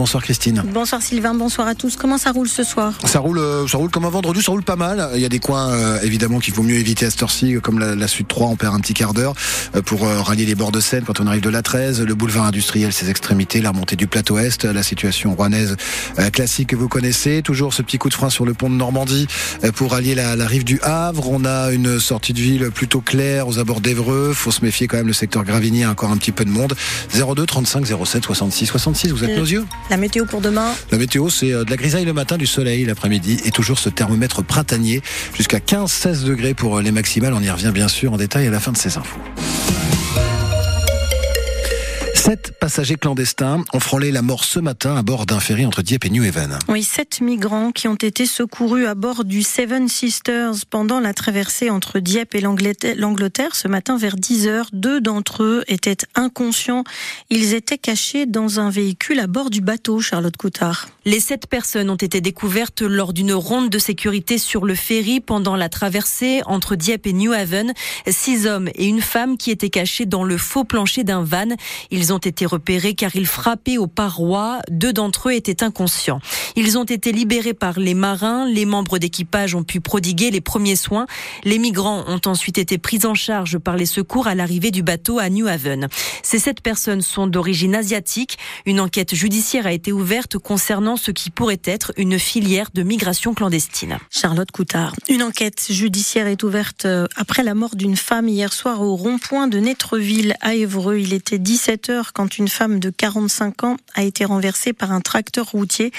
[0.00, 0.62] Bonsoir Christine.
[0.72, 1.96] Bonsoir Sylvain, bonsoir à tous.
[1.96, 2.94] Comment ça roule ce soir?
[3.04, 5.10] Ça roule, euh, ça roule comme un vendredi, ça roule pas mal.
[5.14, 7.78] Il y a des coins euh, évidemment qu'il vaut mieux éviter à cette heure-ci, comme
[7.78, 9.34] la, la Sud 3, on perd un petit quart d'heure
[9.76, 12.46] euh, pour rallier les bords de Seine quand on arrive de la 13, le boulevard
[12.46, 15.76] industriel, ses extrémités, la remontée du plateau Est, la situation rouennaise
[16.32, 17.42] classique que vous connaissez.
[17.42, 19.26] Toujours ce petit coup de frein sur le pont de Normandie
[19.74, 21.28] pour rallier la, la rive du Havre.
[21.30, 24.32] On a une sortie de ville plutôt claire aux abords d'Evreux.
[24.32, 26.74] Faut se méfier quand même, le secteur Gravigny a encore un petit peu de monde.
[27.12, 29.66] 02 35 07 66 66, vous êtes nos yeux?
[29.90, 33.40] La météo pour demain La météo, c'est de la grisaille le matin, du soleil l'après-midi
[33.44, 35.02] et toujours ce thermomètre printanier
[35.34, 37.34] jusqu'à 15-16 degrés pour les maximales.
[37.34, 39.18] On y revient bien sûr en détail à la fin de ces infos.
[42.30, 46.04] Sept passagers clandestins ont frôlé la mort ce matin à bord d'un ferry entre Dieppe
[46.04, 46.60] et New Haven.
[46.68, 51.70] Oui, sept migrants qui ont été secourus à bord du Seven Sisters pendant la traversée
[51.70, 54.68] entre Dieppe et l'Angleterre ce matin vers 10 heures.
[54.72, 56.84] Deux d'entre eux étaient inconscients.
[57.30, 60.86] Ils étaient cachés dans un véhicule à bord du bateau, Charlotte Coutard.
[61.04, 65.56] Les sept personnes ont été découvertes lors d'une ronde de sécurité sur le ferry pendant
[65.56, 67.72] la traversée entre Dieppe et New Haven.
[68.06, 71.56] Six hommes et une femme qui étaient cachés dans le faux plancher d'un van.
[71.90, 74.60] Ils ont été repérés car ils frappaient aux parois.
[74.70, 76.20] Deux d'entre eux étaient inconscients.
[76.56, 78.46] Ils ont été libérés par les marins.
[78.46, 81.06] Les membres d'équipage ont pu prodiguer les premiers soins.
[81.44, 85.18] Les migrants ont ensuite été pris en charge par les secours à l'arrivée du bateau
[85.18, 85.88] à New Haven.
[86.22, 88.38] Ces sept personnes sont d'origine asiatique.
[88.66, 93.34] Une enquête judiciaire a été ouverte concernant ce qui pourrait être une filière de migration
[93.34, 93.98] clandestine.
[94.10, 94.94] Charlotte Coutard.
[95.08, 99.48] Une enquête judiciaire est ouverte euh, après la mort d'une femme hier soir au rond-point
[99.48, 100.98] de Netreville à Évreux.
[100.98, 105.46] Il était 17 quand une femme de 45 ans a été renversée par un tracteur
[105.50, 105.92] routier.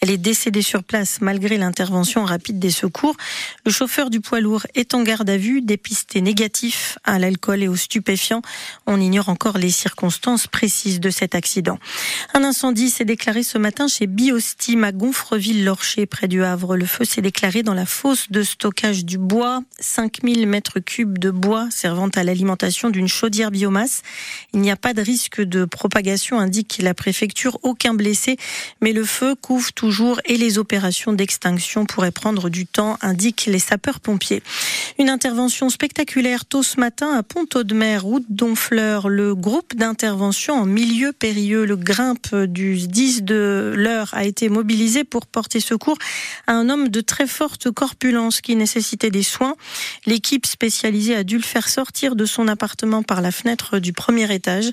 [0.00, 3.16] Elle est décédée sur place malgré l'intervention rapide des secours.
[3.64, 7.68] Le chauffeur du poids lourd est en garde à vue, dépisté négatif à l'alcool et
[7.68, 8.42] aux stupéfiants.
[8.86, 11.78] On ignore encore les circonstances précises de cet accident.
[12.34, 16.76] Un incendie s'est déclaré ce matin chez Biostim à Gonfreville-Lorcher, près du Havre.
[16.76, 19.62] Le feu s'est déclaré dans la fosse de stockage du bois.
[19.78, 24.02] 5000 mètres cubes de bois servant à l'alimentation d'une chaudière biomasse.
[24.52, 27.58] Il n'y a pas de risque de propagation, indique la préfecture.
[27.62, 28.36] Aucun blessé,
[28.80, 33.58] mais le feu couvre toujours et les opérations d'extinction pourraient prendre du temps, indiquent les
[33.58, 34.42] sapeurs-pompiers.
[34.98, 39.08] Une intervention spectaculaire tôt ce matin à Pont-Audemer, route d'Onfleur.
[39.08, 45.04] Le groupe d'intervention en milieu périlleux, le grimpe du 10 de l'heure, a été mobilisé
[45.04, 45.98] pour porter secours
[46.46, 49.56] à un homme de très forte corpulence qui nécessitait des soins.
[50.06, 54.32] L'équipe spécialisée a dû le faire sortir de son appartement par la fenêtre du premier
[54.32, 54.70] étage.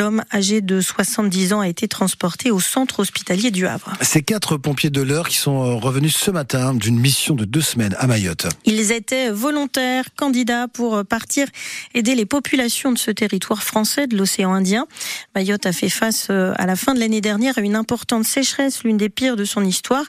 [0.00, 3.92] L'homme âgé de 70 ans a été transporté au centre hospitalier du Havre.
[4.00, 7.60] Ces quatre pompiers de l'heure qui sont euh, revenus ce matin d'une mission de deux
[7.60, 8.46] semaines à Mayotte.
[8.64, 11.48] Ils étaient volontaires, candidats pour euh, partir
[11.92, 14.86] aider les populations de ce territoire français de l'océan Indien.
[15.34, 18.84] Mayotte a fait face euh, à la fin de l'année dernière à une importante sécheresse,
[18.84, 20.06] l'une des pires de son histoire.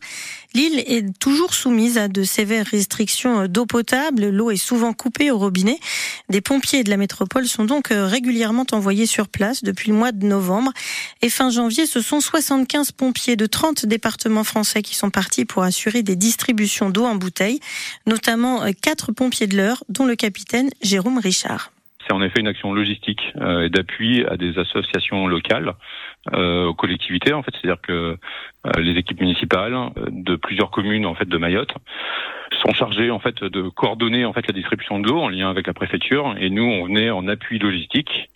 [0.54, 4.28] L'île est toujours soumise à de sévères restrictions d'eau potable.
[4.28, 5.80] L'eau est souvent coupée au robinet.
[6.30, 10.26] Des pompiers de la métropole sont donc régulièrement envoyés sur place depuis le mois de
[10.26, 10.74] novembre.
[11.22, 15.64] Et fin janvier, ce sont 75 pompiers de 30 départements français qui sont partis pour
[15.64, 17.62] assurer des distributions d'eau en bouteille,
[18.06, 21.72] notamment quatre pompiers de l'heure, dont le capitaine Jérôme Richard.
[22.06, 25.74] C'est en effet une action logistique euh, et d'appui à des associations locales,
[26.34, 28.18] euh, aux collectivités en fait, c'est-à-dire que
[28.66, 29.76] euh, les équipes municipales
[30.10, 31.74] de plusieurs communes en fait de Mayotte
[32.62, 35.68] sont chargées en fait de coordonner en fait la distribution de l'eau en lien avec
[35.68, 36.36] la préfecture.
[36.40, 38.30] Et nous on venait en appui logistique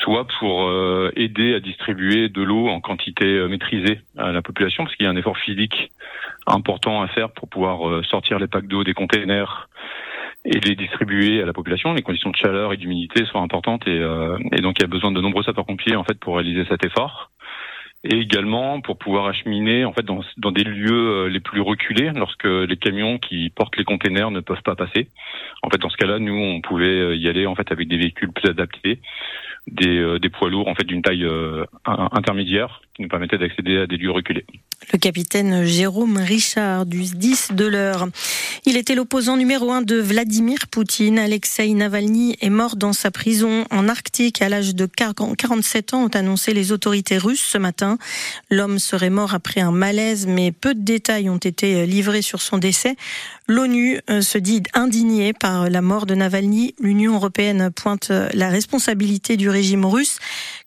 [0.00, 0.68] soit pour
[1.14, 5.12] aider à distribuer de l'eau en quantité maîtrisée à la population parce qu'il y a
[5.12, 5.92] un effort physique
[6.46, 9.68] important à faire pour pouvoir sortir les packs d'eau des containers
[10.44, 11.92] et les distribuer à la population.
[11.94, 14.88] Les conditions de chaleur et d'humidité sont importantes et, euh, et, donc il y a
[14.88, 17.30] besoin de nombreux sapeurs-pompiers en fait pour réaliser cet effort.
[18.04, 22.44] Et également pour pouvoir acheminer en fait dans, des lieux euh, les plus reculés lorsque
[22.44, 25.08] les camions qui portent les containers ne peuvent pas passer.
[25.62, 27.96] En fait, dans ce cas-là, nous on pouvait euh, y aller en fait avec des
[27.96, 28.98] véhicules plus adaptés,
[29.68, 31.24] des, des poids lourds en fait d'une taille
[31.84, 34.46] intermédiaire qui nous permettaient d'accéder à des lieux reculés.
[34.92, 38.08] Le capitaine Jérôme Richard du 10 de l'heure.
[38.66, 41.18] Il était l'opposant numéro un de Vladimir Poutine.
[41.18, 46.08] Alexei Navalny est mort dans sa prison en Arctique à l'âge de 47 ans, ont
[46.08, 47.96] annoncé les autorités russes ce matin.
[48.50, 52.58] L'homme serait mort après un malaise, mais peu de détails ont été livrés sur son
[52.58, 52.96] décès.
[53.48, 56.74] L'ONU euh, se dit indignée par la mort de Navalny.
[56.80, 60.18] L'Union européenne pointe la responsabilité du régime russe.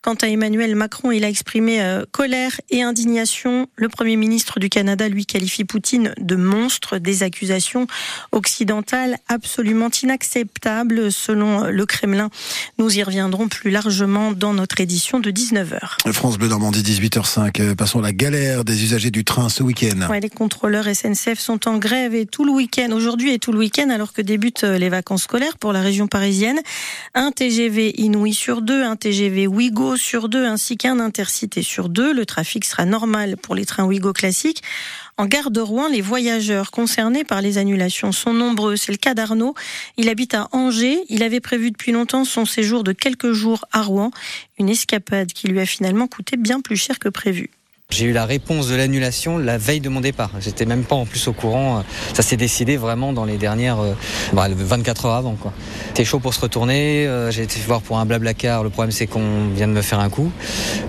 [0.06, 3.66] Quant à Emmanuel Macron, il a exprimé euh, colère et indignation.
[3.74, 7.88] Le Premier ministre du Canada, lui, qualifie Poutine de monstre, des accusations
[8.30, 12.30] occidentales absolument inacceptables selon le Kremlin.
[12.78, 16.12] Nous y reviendrons plus largement dans notre édition de 19h.
[16.12, 17.24] France Bleu Normandie, 18h.
[17.24, 17.74] 8h05.
[17.74, 20.06] Passons à la galère des usagers du train ce week-end.
[20.22, 23.90] les contrôleurs SNCF sont en grève et tout le week-end, aujourd'hui et tout le week-end,
[23.90, 26.60] alors que débutent les vacances scolaires pour la région parisienne.
[27.14, 32.12] Un TGV Inouï sur deux, un TGV Ouigo sur deux, ainsi qu'un Intercité sur deux.
[32.12, 34.62] Le trafic sera normal pour les trains Ouigo classiques.
[35.16, 38.76] En gare de Rouen, les voyageurs concernés par les annulations sont nombreux.
[38.76, 39.54] C'est le cas d'Arnaud.
[39.96, 41.00] Il habite à Angers.
[41.08, 44.10] Il avait prévu depuis longtemps son séjour de quelques jours à Rouen.
[44.58, 47.50] Une escapade qui lui a finalement coûté bien plus cher que prévu.
[47.96, 50.30] J'ai eu la réponse de l'annulation la veille de mon départ.
[50.40, 51.82] J'étais même pas en plus au courant.
[52.12, 53.78] Ça s'est décidé vraiment dans les dernières
[54.34, 55.34] 24 euh, heures avant.
[55.88, 57.06] C'était chaud pour se retourner.
[57.06, 58.64] Euh, j'ai été voir pour un blablacar.
[58.64, 60.30] Le problème c'est qu'on vient de me faire un coup.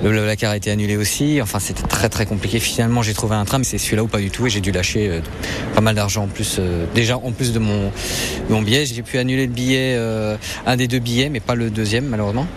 [0.03, 1.39] Le blablacar a été annulé aussi.
[1.41, 2.59] Enfin c'était très très compliqué.
[2.59, 4.47] Finalement j'ai trouvé un train, mais c'est celui-là ou pas du tout.
[4.47, 5.21] Et j'ai dû lâcher euh,
[5.75, 6.59] pas mal d'argent en plus.
[6.93, 9.97] Déjà en plus de mon billet, j'ai pu annuler le billet,
[10.65, 12.47] un des deux billets, mais pas le deuxième malheureusement.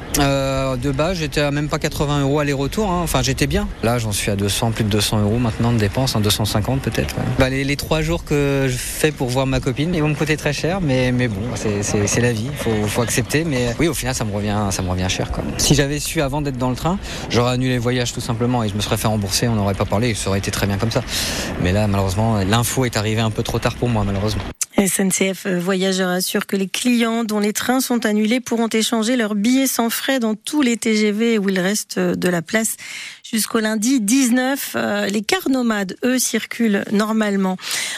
[0.77, 2.91] De bas j'étais à même pas 80 euros aller-retour.
[2.91, 3.01] Hein.
[3.03, 3.69] Enfin j'étais bien.
[3.83, 7.15] Là j'en suis à 200, plus de 200 euros maintenant de dépenses, 250 hein, peut-être.
[7.39, 10.37] Bah, les, trois jours que je fais pour voir ma copine, ils vont me coûter
[10.37, 13.45] très cher, mais, mais bon, c'est la vie, faut, faut, accepter.
[13.45, 15.31] Mais oui, au final, ça me revient, ça me revient cher.
[15.31, 15.43] Quoi.
[15.59, 16.99] Si j'avais su avant d'être dans le train,
[17.31, 19.85] j'aurais annulé le voyage tout simplement et je me serais fait rembourser, on n'aurait pas
[19.85, 21.03] parlé, ça aurait été très bien comme ça.
[21.63, 24.43] Mais là, malheureusement, l'info est arrivée un peu trop tard pour moi, malheureusement.
[24.87, 29.67] SNCF Voyageurs assure que les clients dont les trains sont annulés pourront échanger leurs billets
[29.67, 32.77] sans frais dans tous les TGV où il reste de la place
[33.31, 34.73] jusqu'au lundi 19.
[34.75, 37.57] Euh, les cars nomades, eux, circulent normalement.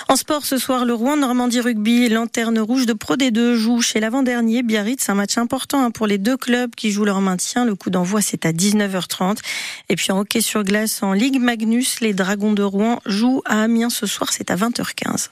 [0.08, 4.00] En sport, ce soir, le Rouen Normandie Rugby, lanterne rouge de Pro D2 joue chez
[4.00, 5.08] l'avant-dernier Biarritz.
[5.08, 7.64] Un match important hein, pour les deux clubs qui jouent leur maintien.
[7.64, 9.38] Le coup d'envoi, c'est à 19h30.
[9.88, 13.62] Et puis en hockey sur glace, en Ligue Magnus, les Dragons de Rouen jouent à
[13.62, 15.28] Amiens ce soir, c'est à 20h15.